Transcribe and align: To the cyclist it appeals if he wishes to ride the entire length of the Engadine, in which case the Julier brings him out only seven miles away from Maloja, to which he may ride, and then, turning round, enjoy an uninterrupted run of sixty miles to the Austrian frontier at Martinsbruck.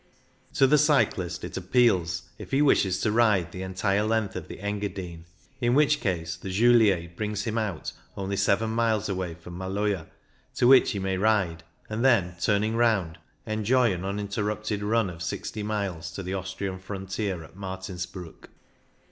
To 0.55 0.65
the 0.65 0.79
cyclist 0.79 1.43
it 1.43 1.57
appeals 1.57 2.23
if 2.39 2.49
he 2.49 2.63
wishes 2.63 2.99
to 3.01 3.11
ride 3.11 3.51
the 3.51 3.61
entire 3.61 4.01
length 4.01 4.35
of 4.35 4.47
the 4.47 4.59
Engadine, 4.59 5.25
in 5.59 5.75
which 5.75 5.99
case 5.99 6.35
the 6.35 6.49
Julier 6.49 7.15
brings 7.15 7.43
him 7.43 7.55
out 7.55 7.93
only 8.17 8.35
seven 8.35 8.71
miles 8.71 9.09
away 9.09 9.35
from 9.35 9.55
Maloja, 9.59 10.07
to 10.55 10.67
which 10.67 10.93
he 10.93 10.97
may 10.97 11.17
ride, 11.19 11.63
and 11.87 12.03
then, 12.03 12.33
turning 12.41 12.75
round, 12.75 13.19
enjoy 13.45 13.93
an 13.93 14.03
uninterrupted 14.03 14.81
run 14.81 15.07
of 15.07 15.21
sixty 15.21 15.61
miles 15.61 16.09
to 16.13 16.23
the 16.23 16.33
Austrian 16.33 16.79
frontier 16.79 17.43
at 17.43 17.55
Martinsbruck. 17.55 18.49